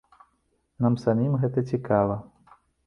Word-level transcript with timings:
Нам 0.85 0.97
самім 1.03 1.39
гэта 1.45 1.67
цікава. 1.75 2.15